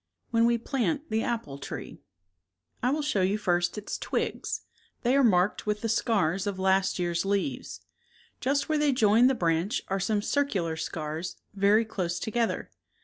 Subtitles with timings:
[0.31, 2.01] When we plant the apple tree.
[2.81, 4.61] I will show you first its' twigs.
[5.03, 7.81] They are marked with the scars of last year's leaves.
[8.39, 12.71] Just where they join the branch are some circular scars, very close together.